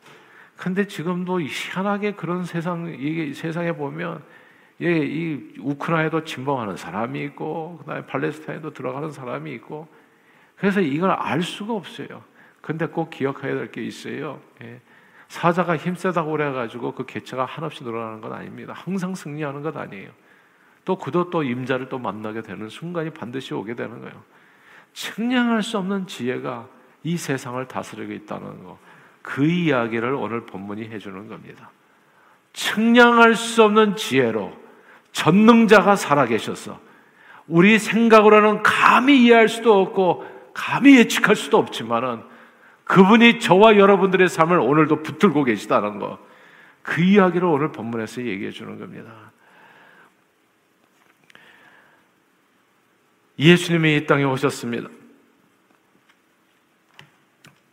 근데 0.55 0.87
지금도 0.87 1.41
희한하게 1.41 2.13
그런 2.13 2.45
세상 2.45 2.87
이게 2.97 3.33
세상에 3.33 3.73
보면 3.73 4.23
예, 4.81 4.97
이 4.97 5.53
우크라이나도 5.59 6.23
침범하는 6.23 6.77
사람이 6.77 7.23
있고 7.25 7.77
그다음에 7.79 8.05
팔레스타인도 8.05 8.73
들어가는 8.73 9.11
사람이 9.11 9.51
있고 9.53 9.87
그래서 10.57 10.81
이걸 10.81 11.11
알 11.11 11.41
수가 11.41 11.73
없어요. 11.73 12.23
근데 12.61 12.85
꼭 12.87 13.09
기억해야 13.09 13.53
될 13.53 13.71
게 13.71 13.83
있어요. 13.83 14.39
예. 14.63 14.79
사자가 15.27 15.75
힘세다고 15.75 16.31
그래가지고 16.31 16.93
그 16.93 17.05
개체가 17.05 17.45
한없이 17.45 17.83
늘어나는 17.83 18.21
건 18.21 18.33
아닙니다. 18.33 18.73
항상 18.75 19.15
승리하는 19.15 19.61
것 19.61 19.75
아니에요. 19.75 20.09
또 20.85 20.97
그도 20.97 21.29
또 21.29 21.43
임자를 21.43 21.89
또 21.89 21.97
만나게 21.97 22.41
되는 22.41 22.69
순간이 22.69 23.09
반드시 23.09 23.53
오게 23.53 23.75
되는 23.75 23.99
거예요. 24.01 24.23
측량할 24.93 25.63
수 25.63 25.77
없는 25.79 26.07
지혜가 26.07 26.69
이 27.05 27.17
세상을 27.17 27.63
다스리고 27.67 28.11
있다는 28.13 28.63
거. 28.63 28.79
그 29.21 29.45
이야기를 29.45 30.15
오늘 30.15 30.45
본문이 30.47 30.89
해주는 30.89 31.27
겁니다. 31.27 31.69
측량할 32.53 33.35
수 33.35 33.63
없는 33.63 33.95
지혜로 33.95 34.51
전능자가 35.11 35.95
살아계셔서 35.95 36.79
우리 37.47 37.77
생각으로는 37.77 38.63
감히 38.63 39.23
이해할 39.23 39.47
수도 39.49 39.79
없고 39.81 40.25
감히 40.55 40.97
예측할 40.97 41.35
수도 41.35 41.59
없지만은 41.59 42.23
그분이 42.85 43.39
저와 43.39 43.77
여러분들의 43.77 44.27
삶을 44.27 44.59
오늘도 44.59 45.03
붙들고 45.03 45.43
계시다는 45.43 45.99
거. 45.99 46.17
그 46.81 47.01
이야기를 47.01 47.47
오늘 47.47 47.71
본문에서 47.71 48.25
얘기해 48.25 48.49
주는 48.49 48.79
겁니다. 48.79 49.11
예수님이 53.37 53.97
이 53.97 54.05
땅에 54.07 54.23
오셨습니다. 54.23 54.89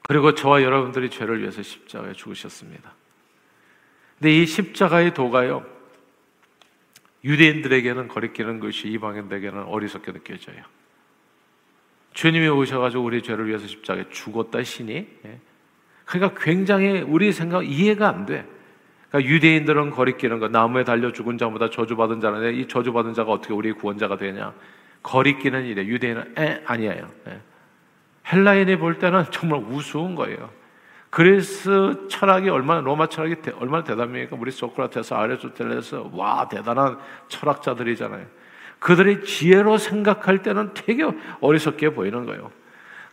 그리고 0.02 0.34
저와 0.34 0.62
여러분들이 0.62 1.10
죄를 1.10 1.40
위해서 1.40 1.62
십자가에 1.62 2.12
죽으셨습니다. 2.12 2.92
근데 4.18 4.36
이 4.36 4.46
십자가의 4.46 5.14
도가요, 5.14 5.64
유대인들에게는 7.24 8.08
거리끼는 8.08 8.60
것이 8.60 8.88
이방인들에게는 8.88 9.64
어리석게 9.64 10.12
느껴져요. 10.12 10.62
주님이 12.14 12.48
오셔가지고 12.48 13.02
우리 13.02 13.22
죄를 13.22 13.46
위해서 13.46 13.66
십자가에 13.66 14.06
죽었다 14.10 14.62
신이. 14.62 14.92
예. 15.24 15.40
그러니까 16.04 16.40
굉장히 16.42 17.00
우리 17.00 17.32
생각 17.32 17.66
이해가 17.66 18.08
안 18.08 18.26
돼. 18.26 18.46
그러니까 19.08 19.32
유대인들은 19.32 19.90
거리끼는 19.90 20.38
거 20.38 20.48
나무에 20.48 20.84
달려 20.84 21.12
죽은 21.12 21.38
자보다 21.38 21.70
저주받은 21.70 22.20
자는데 22.20 22.54
이 22.54 22.68
저주받은 22.68 23.14
자가 23.14 23.32
어떻게 23.32 23.54
우리 23.54 23.72
구원자가 23.72 24.16
되냐? 24.16 24.52
거리끼는 25.02 25.66
일에 25.66 25.86
유대인은 25.86 26.34
에 26.38 26.62
아니에요. 26.66 27.10
예. 27.28 27.40
헬라인이 28.30 28.76
볼 28.76 28.98
때는 28.98 29.24
정말 29.30 29.60
우스운 29.60 30.14
거예요. 30.14 30.50
그리스 31.10 32.06
철학이 32.08 32.48
얼마나 32.48 32.80
로마 32.80 33.06
철학이 33.06 33.36
얼마나 33.58 33.84
대단합니까? 33.84 34.36
우리 34.38 34.50
소크라테스, 34.50 35.12
아리스토텔레스 35.12 36.04
와 36.12 36.48
대단한 36.48 36.98
철학자들이잖아요. 37.28 38.24
그들의 38.78 39.24
지혜로 39.24 39.78
생각할 39.78 40.42
때는 40.42 40.70
되게 40.74 41.04
어리석게 41.40 41.90
보이는 41.90 42.24
거예요. 42.24 42.50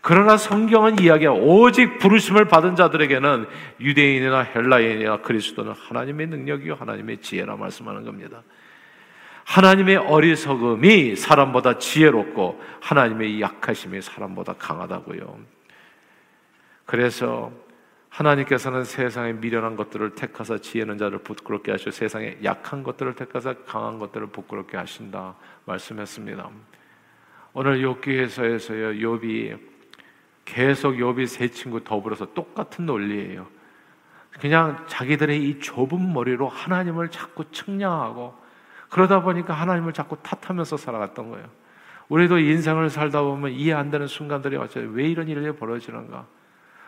그러나 0.01 0.37
성경은 0.37 0.99
이야기하 0.99 1.33
오직 1.33 1.99
부르심을 1.99 2.45
받은 2.45 2.75
자들에게는 2.75 3.47
유대인이나 3.81 4.43
헬라인이나 4.43 5.17
그리스도는 5.17 5.73
하나님의 5.73 6.27
능력이요 6.27 6.75
하나님의 6.75 7.17
지혜라 7.17 7.57
말씀하는 7.57 8.05
겁니다. 8.05 8.41
하나님의 9.49 9.97
어리석음이 9.97 11.15
사람보다 11.15 11.79
지혜롭고 11.79 12.61
하나님의 12.81 13.41
약하심이 13.41 13.99
사람보다 13.99 14.53
강하다고요. 14.53 15.39
그래서 16.85 17.51
하나님께서는 18.09 18.83
세상에 18.83 19.33
미련한 19.33 19.75
것들을 19.75 20.13
택하사 20.13 20.59
지혜는 20.59 20.99
자를 20.99 21.17
부끄럽게 21.23 21.71
하시고 21.71 21.89
세상에 21.89 22.37
약한 22.43 22.83
것들을 22.83 23.15
택하사 23.15 23.55
강한 23.65 23.97
것들을 23.97 24.27
부끄럽게 24.27 24.77
하신다 24.77 25.33
말씀했습니다. 25.65 26.47
오늘 27.53 27.81
욥기에서에서요 27.81 29.01
욥이 29.01 29.59
계속 30.45 30.93
욥이 30.93 31.25
세 31.25 31.47
친구 31.47 31.83
더불어서 31.83 32.33
똑같은 32.35 32.85
논리예요. 32.85 33.47
그냥 34.39 34.85
자기들의 34.85 35.43
이 35.43 35.59
좁은 35.59 36.13
머리로 36.13 36.47
하나님을 36.47 37.09
자꾸 37.09 37.49
측량하고 37.49 38.38
그러다 38.89 39.21
보니까 39.21 39.53
하나님을 39.53 39.93
자꾸 39.93 40.17
탓하면서 40.21 40.77
살아갔던 40.77 41.29
거예요. 41.29 41.47
우리도 42.09 42.39
인생을 42.39 42.89
살다 42.89 43.21
보면 43.21 43.51
이해 43.51 43.73
안 43.73 43.91
되는 43.91 44.07
순간들이 44.07 44.57
왔죠. 44.57 44.79
왜 44.79 45.07
이런 45.07 45.27
일이 45.27 45.51
벌어지는가? 45.51 46.25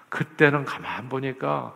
그때는 0.09 0.65
가만 0.65 1.09
보니까 1.09 1.73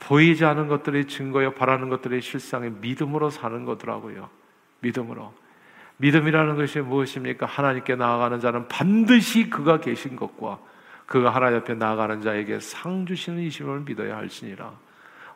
보이지 0.00 0.44
않은 0.44 0.66
것들이 0.66 1.06
증거요, 1.06 1.52
바라는 1.52 1.88
것들이 1.88 2.20
실상의 2.20 2.72
믿음으로 2.80 3.30
사는 3.30 3.64
거더라고요. 3.64 4.28
믿음으로. 4.80 5.32
믿음이라는 5.98 6.56
것이 6.56 6.80
무엇입니까? 6.80 7.46
하나님께 7.46 7.94
나아가는 7.94 8.40
자는 8.40 8.66
반드시 8.66 9.48
그가 9.48 9.78
계신 9.78 10.16
것과 10.16 10.58
그가 11.06 11.30
하나님 11.30 11.58
앞에 11.58 11.74
나아가는 11.74 12.20
자에게 12.20 12.58
상 12.58 13.06
주시는 13.06 13.40
이심을 13.42 13.80
믿어야 13.80 14.16
할지니라. 14.16 14.72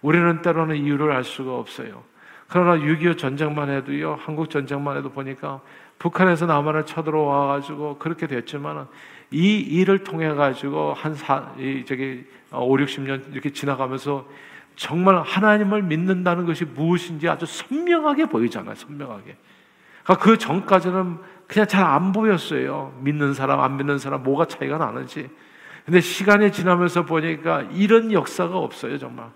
우리는 0.03 0.43
때로는 0.43 0.77
이유를 0.77 1.13
알 1.13 1.23
수가 1.23 1.57
없어요. 1.57 2.03
그러나 2.49 2.77
6.25 2.77 3.19
전쟁만 3.19 3.71
해도요, 3.71 4.19
한국 4.21 4.51
전쟁만 4.51 4.97
해도 4.97 5.11
보니까 5.11 5.61
북한에서 5.99 6.47
남한을 6.47 6.87
쳐들어와 6.87 7.47
가지고 7.47 7.99
그렇게 7.99 8.27
됐지만 8.27 8.87
이 9.31 9.59
일을 9.59 10.05
통해 10.05 10.33
가지고 10.33 10.93
한 10.95 11.15
사, 11.15 11.53
이 11.59 11.85
저기 11.87 12.25
5, 12.53 12.77
60년 12.77 13.33
이렇게 13.33 13.51
지나가면서 13.51 14.27
정말 14.77 15.23
하나님을 15.23 15.83
믿는다는 15.83 16.45
것이 16.47 16.65
무엇인지 16.65 17.29
아주 17.29 17.47
선명하게 17.47 18.27
보이잖아요. 18.27 18.75
선명하게. 18.75 19.37
그러니까 20.05 20.25
그 20.25 20.39
전까지는 20.39 21.19
그냥 21.49 21.67
잘 21.67 21.85
안 21.85 22.13
보였어요. 22.13 22.95
믿는 23.01 23.35
사람, 23.35 23.61
안 23.61 23.77
믿는 23.77 23.99
사람, 23.99 24.23
뭐가 24.23 24.45
차이가 24.47 24.79
나는지. 24.79 25.29
근데 25.85 26.01
시간이 26.01 26.53
지나면서 26.53 27.07
보니까 27.07 27.63
이런 27.73 28.13
역사가 28.13 28.57
없어요, 28.57 28.99
정말. 28.99 29.31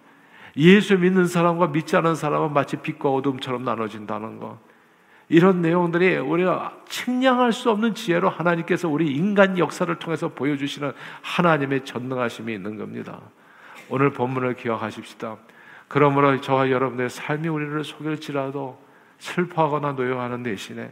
예수 0.57 0.99
믿는 0.99 1.27
사람과 1.27 1.69
믿지 1.69 1.97
않은 1.97 2.15
사람은 2.15 2.53
마치 2.53 2.77
빛과 2.77 3.11
어둠처럼 3.11 3.65
나눠진다는 3.65 4.39
거. 4.39 4.59
이런 5.29 5.63
내용들이 5.63 6.17
우리가 6.17 6.77
측량할 6.89 7.53
수 7.53 7.71
없는 7.71 7.95
지혜로 7.95 8.29
하나님께서 8.29 8.89
우리 8.89 9.15
인간 9.15 9.59
역사를 9.59 9.95
통해서 9.97 10.29
보여주시는 10.29 10.93
하나님의 11.23 11.85
전능하심이 11.85 12.53
있는 12.53 12.77
겁니다. 12.77 13.21
오늘 13.89 14.11
본문을 14.11 14.57
기억하십시다. 14.57 15.37
그러므로 15.87 16.41
저와 16.41 16.71
여러분들의 16.71 17.11
삶이 17.11 17.49
우리를 17.49 17.85
속일지라도 17.85 18.79
슬퍼하거나 19.19 19.93
노여하는 19.93 20.43
대신에 20.43 20.91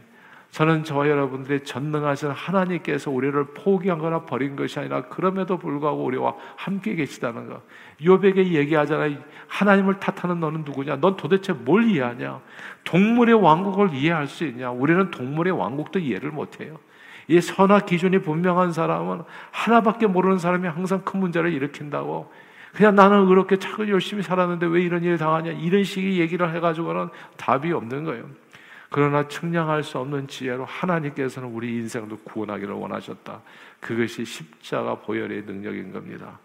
저는 0.51 0.83
저와 0.83 1.07
여러분들이 1.07 1.63
전능하신 1.63 2.29
하나님께서 2.31 3.11
우리를 3.11 3.53
포기하거나 3.53 4.25
버린 4.25 4.55
것이 4.55 4.79
아니라 4.79 5.03
그럼에도 5.03 5.57
불구하고 5.57 6.03
우리와 6.03 6.33
함께 6.55 6.95
계시다는 6.95 7.47
것. 7.47 7.61
요백에 8.03 8.53
얘기하잖아요. 8.53 9.17
하나님을 9.47 9.99
탓하는 9.99 10.39
너는 10.39 10.63
누구냐? 10.65 10.97
넌 10.97 11.15
도대체 11.15 11.53
뭘 11.53 11.83
이해하냐? 11.89 12.41
동물의 12.83 13.35
왕국을 13.35 13.93
이해할 13.93 14.27
수 14.27 14.43
있냐? 14.45 14.71
우리는 14.71 15.11
동물의 15.11 15.53
왕국도 15.53 15.99
이해를 15.99 16.31
못해요. 16.31 16.79
이 17.27 17.39
선악 17.39 17.85
기준이 17.85 18.19
분명한 18.21 18.73
사람은 18.73 19.21
하나밖에 19.51 20.07
모르는 20.07 20.39
사람이 20.39 20.67
항상 20.67 21.01
큰 21.05 21.19
문제를 21.19 21.53
일으킨다고. 21.53 22.31
그냥 22.73 22.95
나는 22.95 23.27
그렇게 23.27 23.57
차고 23.57 23.87
열심히 23.89 24.23
살았는데 24.23 24.65
왜 24.65 24.81
이런 24.81 25.03
일을 25.03 25.19
당하냐? 25.19 25.51
이런 25.51 25.83
식의 25.83 26.19
얘기를 26.19 26.51
해가지고는 26.55 27.09
답이 27.37 27.71
없는 27.71 28.03
거예요. 28.03 28.25
그러나 28.89 29.27
측량할 29.27 29.83
수 29.83 29.99
없는 29.99 30.27
지혜로 30.27 30.65
하나님께서는 30.65 31.49
우리 31.49 31.75
인생도 31.75 32.17
구원하기를 32.23 32.73
원하셨다. 32.73 33.41
그것이 33.79 34.25
십자가 34.25 34.95
보혈의 34.95 35.43
능력인 35.43 35.93
겁니다. 35.93 36.39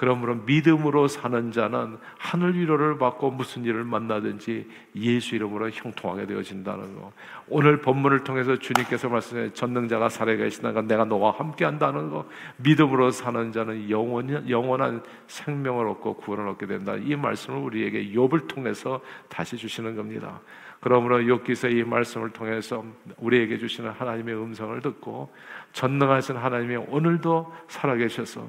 그러므로 0.00 0.34
믿음으로 0.34 1.08
사는 1.08 1.52
자는 1.52 1.98
하늘 2.16 2.54
위로를 2.54 2.96
받고 2.96 3.32
무슨 3.32 3.66
일을 3.66 3.84
만나든지 3.84 4.66
예수 4.96 5.34
이름으로 5.34 5.68
형통하게 5.68 6.24
되어진다는 6.24 6.94
거. 6.94 7.12
오늘 7.48 7.82
본문을 7.82 8.24
통해서 8.24 8.56
주님께서 8.56 9.10
말씀해 9.10 9.52
전능자가 9.52 10.08
살아계시다가 10.08 10.80
내가 10.80 11.04
너와 11.04 11.32
함께 11.32 11.66
한다는 11.66 12.08
거. 12.08 12.26
믿음으로 12.56 13.10
사는 13.10 13.52
자는 13.52 13.90
영원, 13.90 14.48
영원한 14.48 15.02
생명을 15.26 15.86
얻고 15.88 16.14
구원을 16.14 16.48
얻게 16.48 16.64
된다. 16.66 16.94
이 16.96 17.14
말씀을 17.14 17.58
우리에게 17.58 18.12
욥을 18.12 18.48
통해서 18.48 19.02
다시 19.28 19.58
주시는 19.58 19.96
겁니다. 19.96 20.40
그러므로 20.80 21.18
욥기서 21.18 21.76
이 21.76 21.84
말씀을 21.84 22.30
통해서 22.30 22.84
우리에게 23.18 23.58
주시는 23.58 23.90
하나님의 23.90 24.34
음성을 24.34 24.80
듣고 24.80 25.30
전능하신 25.72 26.36
하나님이 26.36 26.76
오늘도 26.76 27.54
살아계셔서 27.68 28.48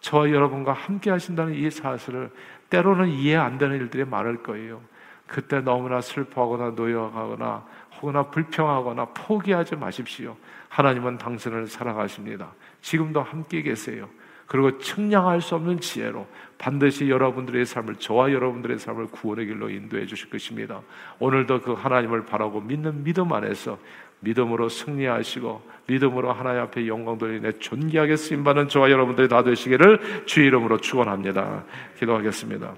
저와 0.00 0.30
여러분과 0.30 0.72
함께 0.72 1.10
하신다는 1.10 1.54
이 1.54 1.70
사실을 1.70 2.30
때로는 2.70 3.08
이해 3.08 3.36
안 3.36 3.58
되는 3.58 3.76
일들이 3.76 4.04
많을 4.04 4.42
거예요. 4.42 4.80
그때 5.26 5.60
너무나 5.60 6.00
슬퍼하거나 6.00 6.70
노여하거나 6.70 7.64
혹은 8.00 8.30
불평하거나 8.30 9.06
포기하지 9.06 9.76
마십시오. 9.76 10.36
하나님은 10.68 11.18
당신을 11.18 11.66
사랑하십니다. 11.66 12.52
지금도 12.80 13.22
함께 13.22 13.62
계세요. 13.62 14.08
그리고 14.46 14.78
측량할 14.78 15.40
수 15.40 15.54
없는 15.54 15.80
지혜로 15.80 16.26
반드시 16.58 17.08
여러분들의 17.08 17.66
삶을 17.66 17.96
저와 17.96 18.32
여러분들의 18.32 18.78
삶을 18.78 19.06
구원의 19.06 19.46
길로 19.46 19.70
인도해 19.70 20.06
주실 20.06 20.30
것입니다. 20.30 20.80
오늘도 21.18 21.60
그 21.62 21.72
하나님을 21.72 22.24
바라고 22.24 22.60
믿는 22.60 23.02
믿음 23.02 23.32
안에서 23.32 23.78
믿음으로 24.20 24.68
승리하시고 24.68 25.70
믿음으로 25.86 26.32
하나님 26.32 26.62
앞에 26.62 26.86
영광 26.86 27.18
돌리내 27.18 27.58
존귀하게 27.58 28.16
쓰임 28.16 28.44
받는 28.44 28.68
저와 28.68 28.90
여러분들이 28.90 29.28
다 29.28 29.42
되시기를 29.42 30.24
주의 30.26 30.46
이름으로 30.46 30.78
축원합니다. 30.78 31.64
기도하겠습니다. 31.98 32.74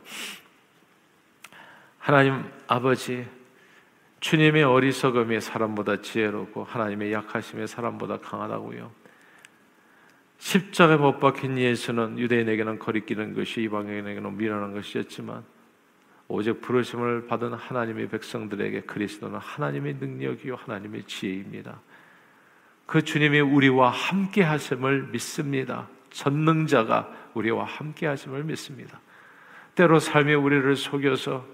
하나님 1.98 2.44
아버지 2.66 3.27
주님의 4.20 4.64
어리석음이 4.64 5.40
사람보다 5.40 6.00
지혜롭고 6.00 6.64
하나님의 6.64 7.12
약하심이 7.12 7.66
사람보다 7.66 8.18
강하다고요. 8.18 9.03
십자가에 10.44 10.98
못 10.98 11.20
박힌 11.20 11.57
예수는 11.57 12.18
유대인에게는 12.18 12.78
거리끼는 12.78 13.33
것이 13.33 13.62
이방인에게는 13.62 14.37
미련한 14.37 14.74
것이었지만 14.74 15.42
오직 16.28 16.61
부르심을 16.61 17.26
받은 17.28 17.54
하나님의 17.54 18.11
백성들에게 18.11 18.83
그리스도는 18.83 19.38
하나님의 19.38 19.94
능력이요 19.94 20.57
하나님의 20.57 21.04
지혜입니다. 21.04 21.80
그 22.85 23.02
주님이 23.02 23.40
우리와 23.40 23.88
함께 23.88 24.42
하심을 24.42 25.09
믿습니다. 25.12 25.88
전능자가 26.11 27.11
우리와 27.33 27.64
함께 27.64 28.07
하심을 28.07 28.44
믿습니다. 28.44 29.00
때로 29.74 29.98
삶이 29.98 30.35
우리를 30.35 30.76
속여서 30.76 31.46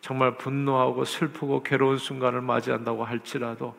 정말 0.00 0.38
분노하고 0.38 1.04
슬프고 1.04 1.64
괴로운 1.64 1.98
순간을 1.98 2.42
맞이한다고 2.42 3.04
할지라도 3.04 3.76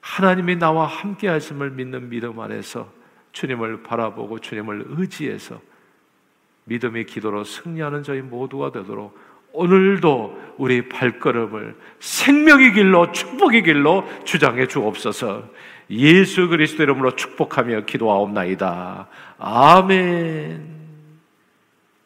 하나님이 0.00 0.54
나와 0.54 0.86
함께 0.86 1.26
하심을 1.26 1.72
믿는 1.72 2.10
믿음 2.10 2.38
안에서 2.38 3.01
주님을 3.32 3.82
바라보고 3.82 4.38
주님을 4.38 4.86
의지해서 4.88 5.60
믿음의 6.64 7.06
기도로 7.06 7.44
승리하는 7.44 8.02
저희 8.02 8.20
모두가 8.20 8.72
되도록 8.72 9.18
오늘도 9.52 10.54
우리 10.58 10.88
발걸음을 10.88 11.76
생명의 12.00 12.72
길로 12.72 13.12
축복의 13.12 13.62
길로 13.64 14.04
주장해 14.24 14.66
주옵소서. 14.66 15.44
예수 15.90 16.48
그리스도 16.48 16.82
이름으로 16.84 17.16
축복하며 17.16 17.82
기도하옵나이다. 17.82 19.08
아멘. 19.38 20.81